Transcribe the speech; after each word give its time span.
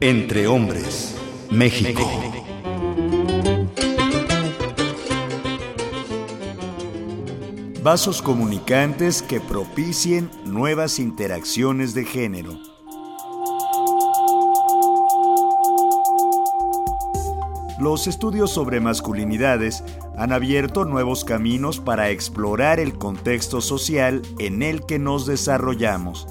Entre 0.00 0.46
hombres, 0.46 1.16
México. 1.50 2.08
Vasos 7.82 8.22
comunicantes 8.22 9.22
que 9.22 9.40
propicien 9.40 10.30
nuevas 10.44 10.98
interacciones 10.98 11.94
de 11.94 12.04
género. 12.04 12.58
Los 17.78 18.06
estudios 18.06 18.52
sobre 18.52 18.80
masculinidades 18.80 19.84
han 20.16 20.32
abierto 20.32 20.84
nuevos 20.84 21.24
caminos 21.24 21.78
para 21.78 22.10
explorar 22.10 22.80
el 22.80 22.96
contexto 22.96 23.60
social 23.60 24.22
en 24.38 24.62
el 24.62 24.86
que 24.86 24.98
nos 24.98 25.26
desarrollamos. 25.26 26.26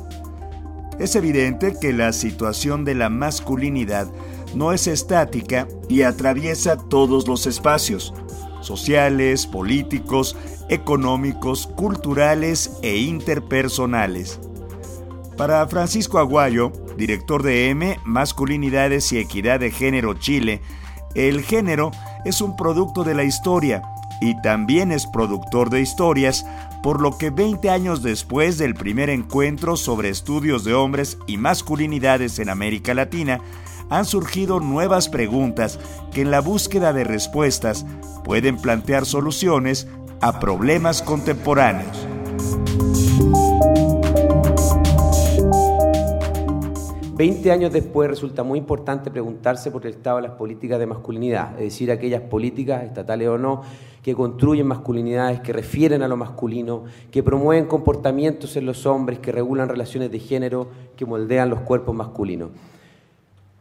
Es 1.00 1.16
evidente 1.16 1.76
que 1.80 1.94
la 1.94 2.14
situación 2.14 2.86
de 2.86 2.96
la 2.96 3.10
masculinidad 3.10 4.08
no 4.54 4.72
es 4.72 4.88
estática 4.88 5.68
y 5.90 6.04
atraviesa 6.04 6.78
todos 6.78 7.28
los 7.28 7.46
espacios, 7.48 8.14
sociales, 8.62 9.46
políticos, 9.46 10.38
económicos, 10.70 11.68
culturales 11.68 12.78
e 12.82 12.98
interpersonales. 12.98 14.40
Para 15.38 15.68
Francisco 15.68 16.18
Aguayo, 16.18 16.72
director 16.98 17.44
de 17.44 17.70
M, 17.70 18.00
Masculinidades 18.06 19.12
y 19.12 19.18
Equidad 19.18 19.60
de 19.60 19.72
Género 19.72 20.14
Chile, 20.14 20.62
el 21.14 21.42
género 21.42 21.92
es 22.24 22.42
un 22.42 22.56
producto 22.56 23.04
de 23.04 23.16
la 23.16 23.24
historia 23.24 23.82
y 24.22 24.40
también 24.42 24.92
es 24.92 25.06
productor 25.08 25.70
de 25.70 25.82
historias, 25.82 26.46
por 26.84 27.02
lo 27.02 27.18
que 27.18 27.30
20 27.30 27.70
años 27.70 28.02
después 28.04 28.58
del 28.58 28.76
primer 28.76 29.10
encuentro 29.10 29.76
sobre 29.78 30.10
estudios 30.10 30.64
de 30.64 30.74
hombres 30.74 31.18
y 31.28 31.38
masculinidades 31.38 32.40
en 32.40 32.50
América 32.50 32.94
Latina, 32.94 33.42
han 33.90 34.06
surgido 34.06 34.60
nuevas 34.60 35.10
preguntas 35.10 35.80
que 36.12 36.22
en 36.22 36.32
la 36.32 36.42
búsqueda 36.42 36.94
de 36.94 37.04
respuestas 37.04 37.86
pueden 38.24 38.58
plantear 38.58 39.06
soluciones 39.06 39.88
a 40.22 40.40
problemas 40.40 41.02
contemporáneos. 41.02 42.08
20 47.16 47.50
años 47.50 47.72
después 47.72 48.10
resulta 48.10 48.44
muy 48.44 48.60
importante 48.60 49.10
preguntarse 49.10 49.72
por 49.72 49.86
el 49.86 49.94
estado 49.94 50.18
de 50.18 50.24
las 50.24 50.32
políticas 50.32 50.80
de 50.80 50.86
masculinidad, 50.86 51.54
es 51.54 51.64
decir, 51.64 51.90
aquellas 51.90 52.22
políticas, 52.24 52.84
estatales 52.84 53.30
o 53.30 53.38
no, 53.38 53.62
que 54.04 54.14
construyen 54.14 54.68
masculinidades, 54.68 55.40
que 55.40 55.54
refieren 55.54 56.04
a 56.04 56.10
lo 56.10 56.18
masculino, 56.18 56.84
que 57.12 57.24
promueven 57.24 57.68
comportamientos 57.68 58.58
en 58.58 58.66
los 58.66 58.86
hombres, 58.86 59.20
que 59.20 59.32
regulan 59.32 59.70
relaciones 59.70 60.12
de 60.12 60.20
género, 60.20 60.68
que 60.98 61.06
moldean 61.06 61.50
los 61.50 61.62
cuerpos 61.62 61.96
masculinos. 61.96 62.50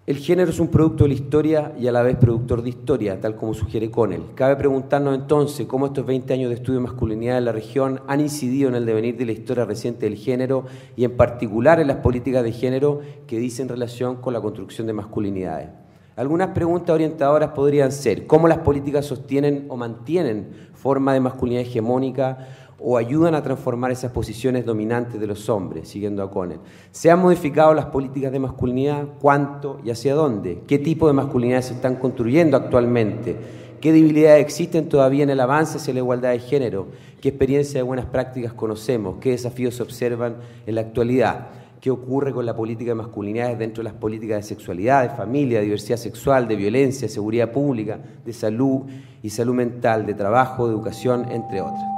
El 0.07 0.19
género 0.19 0.51
es 0.51 0.61
un 0.61 0.69
producto 0.69 1.05
de 1.05 1.09
la 1.09 1.15
historia 1.15 1.73
y 1.81 1.87
a 1.87 1.93
la 1.93 2.03
vez 2.03 2.19
productor 2.19 2.63
de 2.63 2.69
historia, 2.69 3.19
tal 3.23 3.37
como 3.37 3.55
sugiere 3.55 3.91
Connell. 3.91 4.35
Cabe 4.35 4.55
preguntarnos 4.55 5.15
entonces 5.15 5.67
cómo 5.67 5.87
estos 5.87 6.05
20 6.05 6.31
años 6.35 6.51
de 6.51 6.57
estudio 6.57 6.79
de 6.79 6.85
masculinidad 6.85 7.39
en 7.39 7.47
la 7.47 7.53
región 7.53 8.03
han 8.07 8.21
incidido 8.21 8.69
en 8.69 8.75
el 8.75 8.85
devenir 8.85 9.17
de 9.17 9.25
la 9.25 9.33
historia 9.33 9.65
reciente 9.65 10.05
del 10.05 10.19
género 10.19 10.67
y 10.95 11.05
en 11.05 11.17
particular 11.17 11.81
en 11.81 11.87
las 11.87 11.97
políticas 11.97 12.45
de 12.45 12.53
género 12.53 13.01
que 13.27 13.39
dicen 13.39 13.67
relación 13.67 14.17
con 14.17 14.35
la 14.35 14.43
construcción 14.43 14.87
de 14.87 14.93
masculinidades. 14.93 15.71
Algunas 16.17 16.49
preguntas 16.49 16.91
orientadoras 16.91 17.53
podrían 17.53 17.91
ser 17.91 18.27
cómo 18.27 18.47
las 18.47 18.59
políticas 18.59 19.07
sostienen 19.07 19.65
o 19.71 19.79
mantienen 19.79 20.69
forma 20.75 21.15
de 21.15 21.21
masculinidad 21.21 21.63
hegemónica 21.63 22.47
o 22.79 22.97
ayudan 22.97 23.35
a 23.35 23.43
transformar 23.43 23.93
esas 23.93 24.13
posiciones 24.13 24.65
dominantes 24.65 25.21
de 25.21 25.27
los 25.27 25.49
hombres, 25.49 25.89
siguiendo 25.89 26.23
a 26.23 26.31
Conner. 26.31 26.59
¿Se 26.91 27.11
han 27.11 27.21
modificado 27.21 27.73
las 27.75 27.87
políticas 27.87 28.33
de 28.33 28.39
masculinidad? 28.39 29.07
¿Cuánto 29.21 29.81
y 29.85 29.91
hacia 29.91 30.15
dónde? 30.15 30.63
¿Qué 30.67 30.79
tipo 30.79 31.07
de 31.07 31.13
masculinidad 31.13 31.63
se 31.63 31.75
están 31.75 31.97
construyendo 31.97 32.57
actualmente? 32.57 33.37
¿Qué 33.81 33.93
debilidades 33.93 34.43
existen 34.43 34.89
todavía 34.89 35.25
en 35.25 35.31
el 35.31 35.41
avance 35.41 35.77
hacia 35.77 35.93
la 35.93 36.01
igualdad 36.01 36.31
de 36.31 36.39
género? 36.39 36.87
¿Qué 37.21 37.29
experiencias 37.29 37.75
de 37.75 37.83
buenas 37.83 38.07
prácticas 38.07 38.55
conocemos? 38.55 39.17
¿Qué 39.21 39.31
desafíos 39.31 39.75
se 39.75 39.83
observan 39.83 40.37
en 40.67 40.75
la 40.75 40.81
actualidad? 40.81 41.49
¿Qué 41.81 41.91
ocurre 41.91 42.33
con 42.33 42.47
la 42.47 42.57
política 42.57 42.93
de 42.93 42.95
masculinidades 42.95 43.59
dentro 43.59 43.83
de 43.83 43.91
las 43.91 43.99
políticas 43.99 44.39
de 44.39 44.43
sexualidad, 44.43 45.03
de 45.03 45.15
familia, 45.15 45.59
de 45.59 45.65
diversidad 45.65 45.99
sexual, 45.99 46.49
de 46.49 46.57
violencia, 46.57 47.11
seguridad 47.11 47.53
pública, 47.53 47.99
de 48.25 48.33
salud 48.33 48.85
y 49.23 49.29
salud 49.29 49.55
mental, 49.55 50.07
de 50.07 50.15
trabajo, 50.15 50.67
de 50.67 50.73
educación, 50.73 51.31
entre 51.31 51.61
otras? 51.61 51.94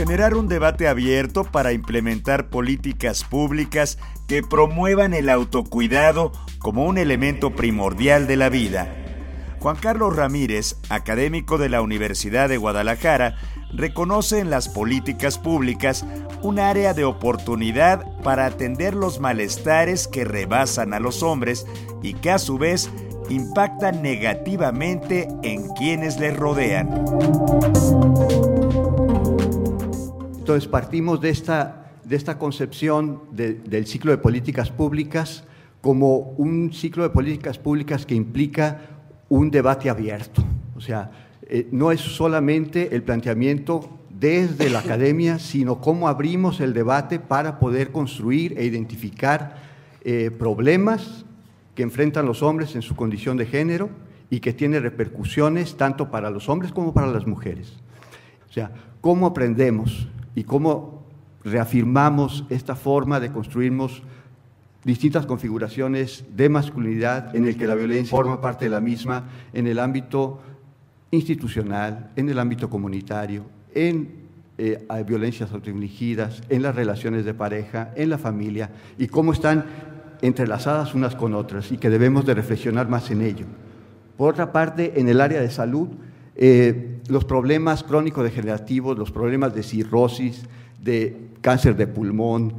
Generar 0.00 0.34
un 0.34 0.48
debate 0.48 0.88
abierto 0.88 1.44
para 1.44 1.74
implementar 1.74 2.48
políticas 2.48 3.22
públicas 3.22 3.98
que 4.26 4.42
promuevan 4.42 5.12
el 5.12 5.28
autocuidado 5.28 6.32
como 6.58 6.86
un 6.86 6.96
elemento 6.96 7.54
primordial 7.54 8.26
de 8.26 8.36
la 8.36 8.48
vida. 8.48 8.96
Juan 9.58 9.76
Carlos 9.76 10.16
Ramírez, 10.16 10.76
académico 10.88 11.58
de 11.58 11.68
la 11.68 11.82
Universidad 11.82 12.48
de 12.48 12.56
Guadalajara, 12.56 13.36
reconoce 13.74 14.38
en 14.38 14.48
las 14.48 14.70
políticas 14.70 15.36
públicas 15.36 16.06
un 16.40 16.60
área 16.60 16.94
de 16.94 17.04
oportunidad 17.04 18.06
para 18.22 18.46
atender 18.46 18.94
los 18.94 19.20
malestares 19.20 20.08
que 20.08 20.24
rebasan 20.24 20.94
a 20.94 20.98
los 20.98 21.22
hombres 21.22 21.66
y 22.02 22.14
que 22.14 22.30
a 22.30 22.38
su 22.38 22.56
vez 22.56 22.88
impactan 23.28 24.00
negativamente 24.00 25.28
en 25.42 25.68
quienes 25.74 26.18
les 26.18 26.34
rodean. 26.34 26.88
Entonces 30.50 30.68
partimos 30.68 31.20
de 31.20 31.30
esta, 31.30 31.92
de 32.02 32.16
esta 32.16 32.36
concepción 32.36 33.20
del 33.30 33.86
ciclo 33.86 34.10
de 34.10 34.18
políticas 34.18 34.68
públicas 34.68 35.44
como 35.80 36.16
un 36.38 36.72
ciclo 36.72 37.04
de 37.04 37.10
políticas 37.10 37.56
públicas 37.56 38.04
que 38.04 38.16
implica 38.16 38.80
un 39.28 39.52
debate 39.52 39.88
abierto. 39.88 40.42
O 40.74 40.80
sea, 40.80 41.12
eh, 41.42 41.68
no 41.70 41.92
es 41.92 42.00
solamente 42.00 42.96
el 42.96 43.04
planteamiento 43.04 44.00
desde 44.08 44.70
la 44.70 44.80
academia, 44.80 45.38
sino 45.38 45.80
cómo 45.80 46.08
abrimos 46.08 46.58
el 46.58 46.74
debate 46.74 47.20
para 47.20 47.60
poder 47.60 47.92
construir 47.92 48.58
e 48.58 48.64
identificar 48.64 49.54
eh, 50.02 50.32
problemas 50.36 51.24
que 51.76 51.84
enfrentan 51.84 52.26
los 52.26 52.42
hombres 52.42 52.74
en 52.74 52.82
su 52.82 52.96
condición 52.96 53.36
de 53.36 53.46
género 53.46 53.88
y 54.30 54.40
que 54.40 54.52
tiene 54.52 54.80
repercusiones 54.80 55.76
tanto 55.76 56.10
para 56.10 56.28
los 56.28 56.48
hombres 56.48 56.72
como 56.72 56.92
para 56.92 57.06
las 57.06 57.24
mujeres. 57.24 57.74
O 58.48 58.52
sea, 58.52 58.72
cómo 59.00 59.28
aprendemos 59.28 60.08
y 60.34 60.44
cómo 60.44 61.04
reafirmamos 61.44 62.44
esta 62.50 62.74
forma 62.74 63.20
de 63.20 63.30
construirnos 63.30 64.02
distintas 64.84 65.26
configuraciones 65.26 66.24
de 66.34 66.48
masculinidad 66.48 67.34
en 67.34 67.46
el 67.46 67.56
que 67.56 67.66
la 67.66 67.74
violencia 67.74 68.10
forma 68.10 68.40
parte 68.40 68.66
de 68.66 68.70
la 68.70 68.80
misma 68.80 69.28
en 69.52 69.66
el 69.66 69.78
ámbito 69.78 70.40
institucional, 71.10 72.10
en 72.16 72.28
el 72.28 72.38
ámbito 72.38 72.70
comunitario, 72.70 73.44
en 73.74 74.20
eh, 74.58 74.86
violencias 75.06 75.52
autoinfligidas, 75.52 76.42
en 76.48 76.62
las 76.62 76.74
relaciones 76.74 77.24
de 77.24 77.34
pareja, 77.34 77.92
en 77.96 78.10
la 78.10 78.18
familia, 78.18 78.70
y 78.98 79.08
cómo 79.08 79.32
están 79.32 79.64
entrelazadas 80.22 80.94
unas 80.94 81.16
con 81.16 81.34
otras 81.34 81.72
y 81.72 81.78
que 81.78 81.90
debemos 81.90 82.26
de 82.26 82.34
reflexionar 82.34 82.88
más 82.88 83.10
en 83.10 83.22
ello. 83.22 83.46
Por 84.16 84.30
otra 84.30 84.52
parte, 84.52 85.00
en 85.00 85.08
el 85.08 85.20
área 85.20 85.40
de 85.40 85.50
salud, 85.50 85.88
eh, 86.36 86.89
los 87.10 87.24
problemas 87.24 87.82
crónico-degenerativos, 87.82 88.96
los 88.96 89.10
problemas 89.10 89.52
de 89.54 89.64
cirrosis, 89.64 90.44
de 90.80 91.28
cáncer 91.40 91.76
de 91.76 91.88
pulmón, 91.88 92.54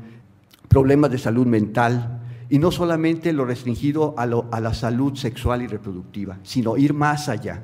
problemas 0.67 1.09
de 1.09 1.17
salud 1.17 1.47
mental, 1.47 2.19
y 2.49 2.59
no 2.59 2.69
solamente 2.69 3.31
lo 3.31 3.45
restringido 3.45 4.13
a, 4.17 4.23
a, 4.23 4.59
la 4.59 4.73
salud 4.73 5.15
sexual 5.15 5.61
y 5.61 5.67
reproductiva, 5.67 6.37
sino 6.43 6.75
ir 6.75 6.93
más 6.93 7.29
allá. 7.29 7.63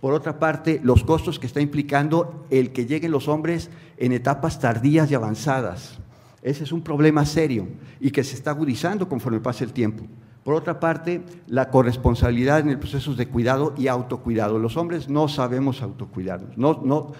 Por 0.00 0.14
otra 0.14 0.38
parte, 0.38 0.80
los 0.84 1.02
costos 1.02 1.40
que 1.40 1.48
está 1.48 1.60
implicando 1.60 2.46
el 2.50 2.70
que 2.70 2.86
lleguen 2.86 3.10
los 3.10 3.26
hombres 3.26 3.68
en 3.96 4.12
etapas 4.12 4.60
tardías 4.60 5.10
y 5.10 5.16
avanzadas. 5.16 5.98
Ese 6.40 6.62
es 6.62 6.70
un 6.70 6.82
problema 6.82 7.26
serio 7.26 7.66
y 7.98 8.12
que 8.12 8.22
se 8.22 8.36
está 8.36 8.52
agudizando 8.52 9.08
conforme 9.08 9.40
pasa 9.40 9.64
el 9.64 9.72
tiempo. 9.72 10.04
Por 10.48 10.54
otra 10.54 10.80
parte, 10.80 11.20
la 11.46 11.68
corresponsabilidad 11.68 12.60
en 12.60 12.70
el 12.70 12.78
proceso 12.78 13.14
de 13.14 13.28
cuidado 13.28 13.74
y 13.76 13.86
autocuidado. 13.86 14.58
Los 14.58 14.78
hombres 14.78 15.06
no 15.06 15.28
sabemos 15.28 15.82
autocuidarnos, 15.82 16.56
no, 16.56 16.80
no, 16.82 17.12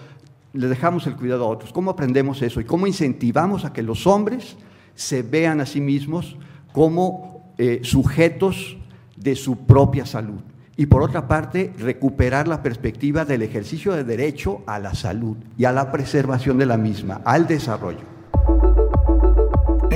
le 0.53 0.65
dejamos 0.65 1.05
el 1.05 1.15
cuidado 1.15 1.45
a 1.45 1.49
otros. 1.49 1.71
¿Cómo 1.71 1.91
aprendemos 1.91 2.41
eso? 2.41 2.59
¿Y 2.59 2.63
cómo 2.63 2.87
incentivamos 2.87 3.65
a 3.65 3.71
que 3.71 3.83
los 3.83 4.07
hombres 4.07 4.57
se 4.95 5.21
vean 5.21 5.61
a 5.61 5.67
sí 5.67 5.79
mismos 5.79 6.37
como 6.73 7.53
eh, 7.59 7.81
sujetos 7.83 8.77
de 9.15 9.35
su 9.35 9.57
propia 9.57 10.07
salud? 10.07 10.41
Y 10.75 10.87
por 10.87 11.03
otra 11.03 11.27
parte, 11.27 11.71
recuperar 11.77 12.47
la 12.47 12.63
perspectiva 12.63 13.25
del 13.25 13.43
ejercicio 13.43 13.93
de 13.93 14.05
derecho 14.05 14.63
a 14.65 14.79
la 14.79 14.95
salud 14.95 15.37
y 15.55 15.65
a 15.65 15.71
la 15.71 15.91
preservación 15.91 16.57
de 16.57 16.65
la 16.65 16.77
misma, 16.77 17.21
al 17.25 17.45
desarrollo. 17.45 18.18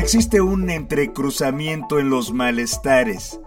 Existe 0.03 0.41
un 0.41 0.69
entrecruzamiento 0.69 1.97
en 1.97 2.09
los 2.09 2.33
malestares. 2.33 3.39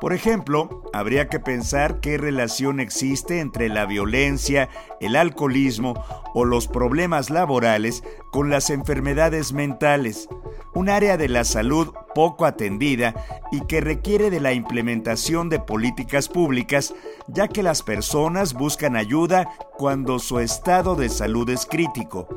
Por 0.00 0.12
ejemplo, 0.12 0.84
habría 0.92 1.28
que 1.28 1.40
pensar 1.40 1.98
qué 1.98 2.16
relación 2.16 2.78
existe 2.78 3.40
entre 3.40 3.68
la 3.68 3.86
violencia, 3.86 4.68
el 5.00 5.16
alcoholismo 5.16 5.94
o 6.32 6.44
los 6.44 6.68
problemas 6.68 7.28
laborales 7.28 8.04
con 8.30 8.50
las 8.50 8.70
enfermedades 8.70 9.52
mentales, 9.52 10.28
un 10.74 10.90
área 10.90 11.16
de 11.16 11.28
la 11.28 11.42
salud 11.42 11.92
poco 12.14 12.44
atendida 12.44 13.12
y 13.50 13.62
que 13.62 13.80
requiere 13.80 14.30
de 14.30 14.38
la 14.38 14.52
implementación 14.52 15.48
de 15.48 15.58
políticas 15.58 16.28
públicas, 16.28 16.94
ya 17.26 17.48
que 17.48 17.64
las 17.64 17.82
personas 17.82 18.54
buscan 18.54 18.94
ayuda 18.94 19.48
cuando 19.76 20.20
su 20.20 20.38
estado 20.38 20.94
de 20.94 21.08
salud 21.08 21.50
es 21.50 21.66
crítico. 21.66 22.28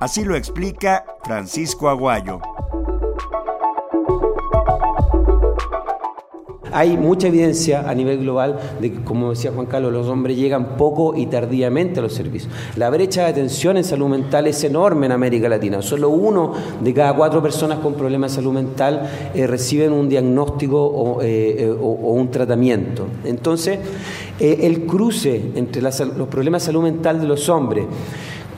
Así 0.00 0.24
lo 0.24 0.36
explica 0.36 1.04
Francisco 1.22 1.90
Aguayo. 1.90 2.40
Hay 6.76 6.96
mucha 6.96 7.28
evidencia 7.28 7.88
a 7.88 7.94
nivel 7.94 8.18
global 8.18 8.58
de 8.80 8.92
que, 8.92 9.00
como 9.04 9.30
decía 9.30 9.52
Juan 9.54 9.66
Carlos, 9.66 9.92
los 9.92 10.08
hombres 10.08 10.36
llegan 10.36 10.76
poco 10.76 11.14
y 11.16 11.26
tardíamente 11.26 12.00
a 12.00 12.02
los 12.02 12.14
servicios. 12.14 12.52
La 12.74 12.90
brecha 12.90 13.22
de 13.22 13.28
atención 13.28 13.76
en 13.76 13.84
salud 13.84 14.08
mental 14.08 14.48
es 14.48 14.64
enorme 14.64 15.06
en 15.06 15.12
América 15.12 15.48
Latina. 15.48 15.82
Solo 15.82 16.08
uno 16.08 16.52
de 16.82 16.92
cada 16.92 17.14
cuatro 17.14 17.40
personas 17.40 17.78
con 17.78 17.94
problemas 17.94 18.32
de 18.32 18.34
salud 18.34 18.52
mental 18.52 19.08
eh, 19.32 19.46
reciben 19.46 19.92
un 19.92 20.08
diagnóstico 20.08 20.84
o, 20.84 21.22
eh, 21.22 21.56
eh, 21.60 21.70
un 21.70 22.28
tratamiento. 22.32 23.06
Entonces, 23.24 23.78
el 24.40 24.84
cruce 24.84 25.52
entre 25.54 25.80
los 25.80 26.28
problemas 26.28 26.62
de 26.62 26.66
salud 26.66 26.82
mental 26.82 27.20
de 27.20 27.28
los 27.28 27.48
hombres 27.48 27.84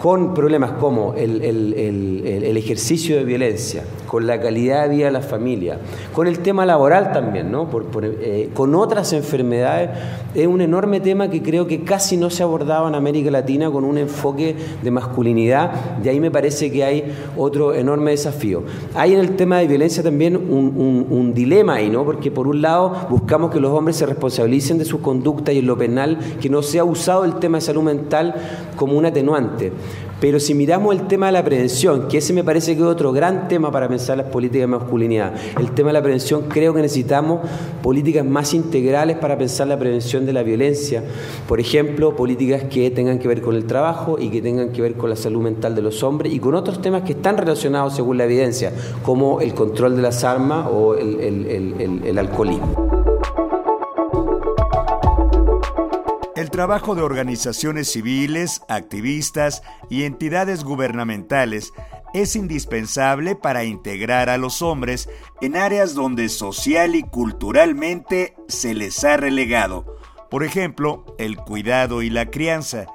con 0.00 0.34
problemas 0.34 0.72
como 0.72 1.14
el, 1.14 2.56
ejercicio 2.56 3.16
de 3.16 3.24
violencia, 3.24 3.84
con 4.06 4.26
la 4.26 4.40
calidad 4.40 4.88
de 4.88 4.96
vida 4.96 5.06
de 5.06 5.12
la 5.12 5.20
familia, 5.20 5.78
con 6.12 6.26
el 6.26 6.40
tema 6.40 6.66
laboral 6.66 7.12
también, 7.12 7.50
¿no? 7.50 7.68
Eh, 8.02 8.50
con 8.54 8.74
otras 8.74 9.12
enfermedades, 9.12 9.90
es 10.34 10.46
un 10.46 10.60
enorme 10.60 11.00
tema 11.00 11.30
que 11.30 11.42
creo 11.42 11.66
que 11.66 11.82
casi 11.82 12.16
no 12.16 12.30
se 12.30 12.42
ha 12.42 12.46
abordado 12.46 12.88
en 12.88 12.94
América 12.94 13.30
Latina 13.30 13.70
con 13.70 13.84
un 13.84 13.98
enfoque 13.98 14.54
de 14.82 14.90
masculinidad, 14.90 15.70
de 16.02 16.10
ahí 16.10 16.20
me 16.20 16.30
parece 16.30 16.70
que 16.70 16.84
hay 16.84 17.12
otro 17.36 17.74
enorme 17.74 18.10
desafío. 18.10 18.62
Hay 18.94 19.14
en 19.14 19.20
el 19.20 19.36
tema 19.36 19.58
de 19.58 19.66
violencia 19.66 20.02
también 20.02 20.36
un, 20.36 21.06
un 21.08 21.34
dilema 21.34 21.74
ahí, 21.74 21.88
¿no? 21.90 22.04
porque 22.04 22.30
por 22.30 22.46
un 22.46 22.62
lado 22.62 23.06
buscamos 23.10 23.50
que 23.50 23.60
los 23.60 23.72
hombres 23.72 23.96
se 23.96 24.06
responsabilicen 24.06 24.78
de 24.78 24.84
su 24.84 25.00
conducta 25.00 25.52
y 25.52 25.58
en 25.58 25.66
lo 25.66 25.76
penal, 25.76 26.18
que 26.40 26.48
no 26.48 26.62
sea 26.62 26.84
usado 26.84 27.24
el 27.24 27.36
tema 27.36 27.58
de 27.58 27.62
salud 27.62 27.82
mental 27.82 28.34
como 28.76 28.96
un 28.96 29.06
atenuante. 29.06 29.72
Pero 30.20 30.40
si 30.40 30.54
miramos 30.54 30.94
el 30.94 31.06
tema 31.06 31.26
de 31.26 31.32
la 31.32 31.44
prevención, 31.44 32.08
que 32.08 32.18
ese 32.18 32.32
me 32.32 32.42
parece 32.42 32.74
que 32.74 32.80
es 32.80 32.86
otro 32.86 33.12
gran 33.12 33.48
tema 33.48 33.70
para 33.70 33.86
pensar 33.86 34.16
las 34.16 34.28
políticas 34.28 34.62
de 34.62 34.66
masculinidad, 34.66 35.34
el 35.58 35.72
tema 35.72 35.90
de 35.90 35.94
la 35.94 36.02
prevención 36.02 36.44
creo 36.48 36.72
que 36.72 36.80
necesitamos 36.80 37.40
políticas 37.82 38.24
más 38.24 38.54
integrales 38.54 39.18
para 39.18 39.36
pensar 39.36 39.68
la 39.68 39.78
prevención 39.78 40.24
de 40.24 40.32
la 40.32 40.42
violencia. 40.42 41.04
Por 41.46 41.60
ejemplo, 41.60 42.16
políticas 42.16 42.64
que 42.64 42.90
tengan 42.90 43.18
que 43.18 43.28
ver 43.28 43.42
con 43.42 43.54
el 43.54 43.66
trabajo 43.66 44.16
y 44.18 44.30
que 44.30 44.40
tengan 44.40 44.70
que 44.70 44.80
ver 44.80 44.94
con 44.94 45.10
la 45.10 45.16
salud 45.16 45.42
mental 45.42 45.74
de 45.74 45.82
los 45.82 46.02
hombres 46.02 46.32
y 46.32 46.38
con 46.38 46.54
otros 46.54 46.80
temas 46.80 47.02
que 47.02 47.12
están 47.12 47.36
relacionados 47.36 47.94
según 47.94 48.16
la 48.16 48.24
evidencia, 48.24 48.72
como 49.02 49.40
el 49.40 49.52
control 49.52 49.96
de 49.96 50.02
las 50.02 50.24
armas 50.24 50.66
o 50.72 50.94
el, 50.94 52.00
el 52.04 52.18
alcoholismo. 52.18 52.85
Trabajo 56.56 56.94
de 56.94 57.02
organizaciones 57.02 57.92
civiles, 57.92 58.62
activistas 58.70 59.62
y 59.90 60.04
entidades 60.04 60.64
gubernamentales 60.64 61.74
es 62.14 62.34
indispensable 62.34 63.36
para 63.36 63.64
integrar 63.64 64.30
a 64.30 64.38
los 64.38 64.62
hombres 64.62 65.06
en 65.42 65.54
áreas 65.54 65.94
donde 65.94 66.30
social 66.30 66.94
y 66.94 67.02
culturalmente 67.02 68.34
se 68.48 68.72
les 68.72 69.04
ha 69.04 69.18
relegado, 69.18 69.98
por 70.30 70.44
ejemplo, 70.44 71.04
el 71.18 71.36
cuidado 71.36 72.00
y 72.00 72.08
la 72.08 72.30
crianza. 72.30 72.86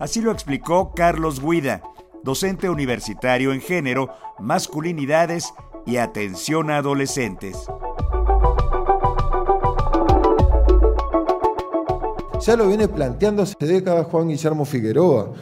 Así 0.00 0.22
lo 0.22 0.32
explicó 0.32 0.94
Carlos 0.94 1.42
Guida, 1.42 1.82
docente 2.22 2.70
universitario 2.70 3.52
en 3.52 3.60
género, 3.60 4.08
masculinidades 4.38 5.52
y 5.84 5.98
atención 5.98 6.70
a 6.70 6.78
adolescentes. 6.78 7.58
Ya 12.42 12.56
lo 12.56 12.68
viene 12.68 12.88
planteando 12.88 13.42
hace 13.42 13.54
décadas 13.60 14.06
Juan 14.06 14.28
Guillermo 14.28 14.64
Figueroa. 14.64 15.32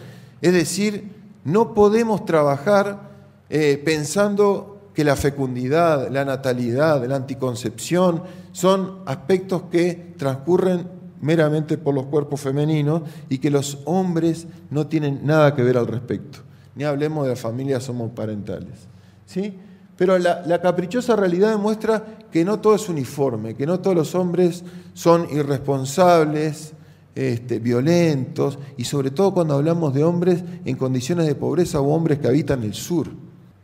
Es 0.40 0.52
decir, 0.52 1.10
no 1.44 1.74
podemos 1.74 2.24
trabajar 2.24 3.10
eh, 3.48 3.80
pensando 3.84 4.90
que 4.94 5.04
la 5.04 5.16
fecundidad, 5.16 6.08
la 6.10 6.24
natalidad, 6.24 7.04
la 7.06 7.16
anticoncepción 7.16 8.22
son 8.52 8.98
aspectos 9.06 9.62
que 9.70 10.14
transcurren 10.16 10.88
meramente 11.20 11.78
por 11.78 11.94
los 11.94 12.06
cuerpos 12.06 12.40
femeninos 12.40 13.02
y 13.28 13.38
que 13.38 13.50
los 13.50 13.78
hombres 13.84 14.46
no 14.70 14.86
tienen 14.86 15.20
nada 15.24 15.54
que 15.54 15.62
ver 15.62 15.78
al 15.78 15.86
respecto. 15.86 16.40
Ni 16.74 16.84
hablemos 16.84 17.24
de 17.24 17.30
las 17.30 17.40
familias 17.40 17.88
homoparentales. 17.88 18.88
¿sí? 19.26 19.54
Pero 19.96 20.18
la, 20.18 20.42
la 20.46 20.60
caprichosa 20.60 21.16
realidad 21.16 21.50
demuestra 21.50 22.04
que 22.30 22.44
no 22.44 22.60
todo 22.60 22.74
es 22.74 22.88
uniforme, 22.88 23.54
que 23.54 23.66
no 23.66 23.80
todos 23.80 23.96
los 23.96 24.14
hombres 24.14 24.64
son 24.94 25.26
irresponsables, 25.30 26.74
este, 27.14 27.58
violentos 27.58 28.58
y 28.76 28.84
sobre 28.84 29.10
todo 29.10 29.34
cuando 29.34 29.54
hablamos 29.54 29.92
de 29.92 30.04
hombres 30.04 30.44
en 30.64 30.76
condiciones 30.76 31.26
de 31.26 31.34
pobreza 31.34 31.80
o 31.80 31.92
hombres 31.92 32.18
que 32.18 32.28
habitan 32.28 32.62
el 32.62 32.74
sur. 32.74 33.08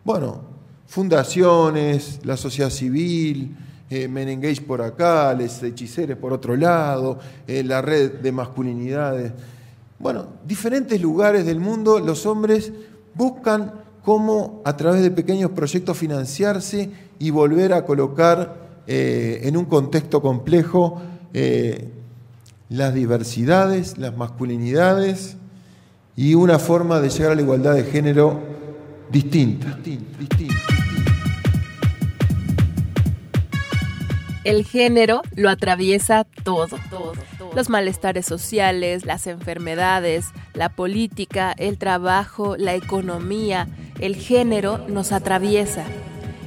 Bueno, 0.04 0.40
fundaciones, 0.86 2.20
la 2.24 2.36
sociedad 2.36 2.70
civil, 2.70 3.56
eh, 3.88 4.58
por 4.66 4.82
acá, 4.82 5.32
les 5.32 5.62
hechiceres 5.62 6.16
por 6.16 6.32
otro 6.32 6.56
lado, 6.56 7.18
eh, 7.46 7.62
la 7.62 7.82
red 7.82 8.14
de 8.14 8.32
masculinidades. 8.32 9.32
Bueno, 9.98 10.26
diferentes 10.46 11.00
lugares 11.00 11.46
del 11.46 11.60
mundo 11.60 12.00
los 12.00 12.26
hombres 12.26 12.72
buscan 13.14 13.72
cómo 14.02 14.60
a 14.64 14.76
través 14.76 15.02
de 15.02 15.10
pequeños 15.10 15.52
proyectos 15.52 15.96
financiarse 15.96 16.90
y 17.18 17.30
volver 17.30 17.72
a 17.72 17.84
colocar 17.84 18.82
eh, 18.86 19.40
en 19.44 19.56
un 19.56 19.64
contexto 19.66 20.20
complejo 20.20 21.00
las 22.68 22.94
diversidades, 22.94 23.98
las 23.98 24.16
masculinidades 24.16 25.36
y 26.16 26.34
una 26.34 26.58
forma 26.58 27.00
de 27.00 27.10
llegar 27.10 27.32
a 27.32 27.34
la 27.34 27.42
igualdad 27.42 27.74
de 27.74 27.84
género 27.84 28.40
distinta. 29.10 29.78
El 34.44 34.64
género 34.64 35.22
lo 35.34 35.50
atraviesa 35.50 36.24
todo, 36.44 36.78
Los 37.54 37.68
malestares 37.68 38.26
sociales, 38.26 39.04
las 39.04 39.26
enfermedades, 39.26 40.26
la 40.54 40.68
política, 40.68 41.52
el 41.56 41.78
trabajo, 41.78 42.56
la 42.56 42.74
economía. 42.74 43.66
El 43.98 44.14
género 44.14 44.78
nos 44.86 45.10
atraviesa. 45.10 45.84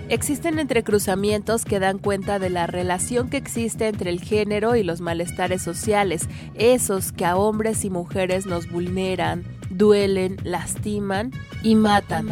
Existen 0.10 0.58
entrecruzamientos 0.58 1.66
que 1.66 1.80
dan 1.80 2.00
cuenta 2.00 2.40
de 2.40 2.50
la 2.50 2.66
relación 2.66 3.30
que 3.30 3.38
existe 3.38 3.88
entre 3.88 4.10
el 4.10 4.20
género 4.20 4.76
y 4.76 4.82
los 4.82 5.02
malestares 5.02 5.62
sociales, 5.62 6.28
esos 6.56 7.12
que 7.12 7.26
a 7.26 7.36
hombres 7.36 7.86
y 7.86 7.92
mujeres 7.92 8.48
nos 8.48 8.72
vulneran, 8.72 9.44
duelen, 9.70 10.38
lastiman 10.44 11.32
y 11.62 11.76
matan. 11.76 12.28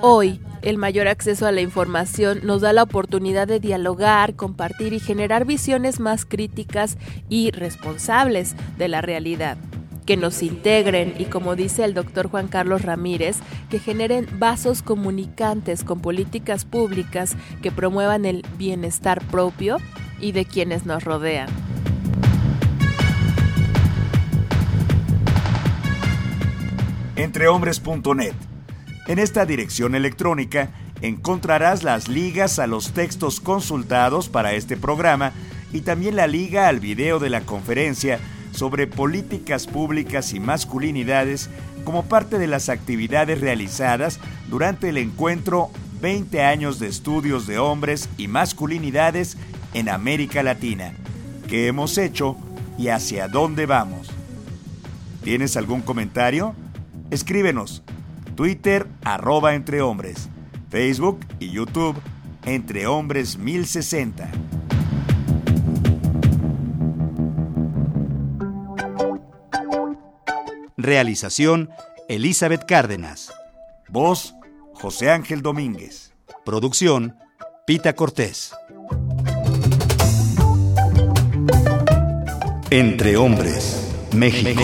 Hoy, 0.00 0.40
el 0.62 0.76
mayor 0.76 1.06
acceso 1.06 1.46
a 1.46 1.52
la 1.52 1.60
información 1.60 2.40
nos 2.42 2.62
da 2.62 2.72
la 2.72 2.82
oportunidad 2.82 3.46
de 3.46 3.60
dialogar, 3.60 4.34
compartir 4.34 4.92
y 4.92 4.98
generar 4.98 5.44
visiones 5.44 6.00
más 6.00 6.24
críticas 6.24 6.98
y 7.28 7.52
responsables 7.52 8.56
de 8.76 8.88
la 8.88 9.02
realidad 9.02 9.56
que 10.10 10.16
nos 10.16 10.42
integren 10.42 11.14
y 11.20 11.26
como 11.26 11.54
dice 11.54 11.84
el 11.84 11.94
doctor 11.94 12.28
Juan 12.28 12.48
Carlos 12.48 12.82
Ramírez, 12.82 13.36
que 13.70 13.78
generen 13.78 14.26
vasos 14.40 14.82
comunicantes 14.82 15.84
con 15.84 16.00
políticas 16.00 16.64
públicas 16.64 17.36
que 17.62 17.70
promuevan 17.70 18.24
el 18.24 18.44
bienestar 18.58 19.24
propio 19.26 19.76
y 20.18 20.32
de 20.32 20.46
quienes 20.46 20.84
nos 20.84 21.04
rodean. 21.04 21.48
Entrehombres.net. 27.14 28.34
En 29.06 29.20
esta 29.20 29.46
dirección 29.46 29.94
electrónica 29.94 30.70
encontrarás 31.02 31.84
las 31.84 32.08
ligas 32.08 32.58
a 32.58 32.66
los 32.66 32.90
textos 32.94 33.38
consultados 33.38 34.28
para 34.28 34.54
este 34.54 34.76
programa 34.76 35.30
y 35.72 35.82
también 35.82 36.16
la 36.16 36.26
liga 36.26 36.66
al 36.66 36.80
video 36.80 37.20
de 37.20 37.30
la 37.30 37.42
conferencia 37.42 38.18
sobre 38.52 38.86
políticas 38.86 39.66
públicas 39.66 40.32
y 40.32 40.40
masculinidades 40.40 41.50
como 41.84 42.04
parte 42.04 42.38
de 42.38 42.46
las 42.46 42.68
actividades 42.68 43.40
realizadas 43.40 44.20
durante 44.48 44.88
el 44.90 44.98
encuentro 44.98 45.70
20 46.00 46.42
años 46.42 46.78
de 46.78 46.88
estudios 46.88 47.46
de 47.46 47.58
hombres 47.58 48.08
y 48.16 48.28
masculinidades 48.28 49.36
en 49.74 49.88
América 49.88 50.42
Latina. 50.42 50.92
¿Qué 51.48 51.66
hemos 51.66 51.98
hecho 51.98 52.36
y 52.78 52.88
hacia 52.88 53.28
dónde 53.28 53.66
vamos? 53.66 54.08
¿Tienes 55.22 55.56
algún 55.56 55.82
comentario? 55.82 56.54
Escríbenos. 57.10 57.82
Twitter 58.34 58.86
arroba 59.04 59.54
entre 59.54 59.82
hombres. 59.82 60.28
Facebook 60.70 61.20
y 61.38 61.50
YouTube 61.50 61.96
entre 62.44 62.86
hombres 62.86 63.36
1060. 63.36 64.30
Realización, 70.90 71.70
Elizabeth 72.08 72.64
Cárdenas. 72.66 73.32
Voz, 73.86 74.34
José 74.74 75.12
Ángel 75.12 75.40
Domínguez. 75.40 76.12
Producción, 76.44 77.16
Pita 77.64 77.92
Cortés. 77.94 78.52
Entre 82.70 83.16
Hombres, 83.16 83.88
México. 84.12 84.60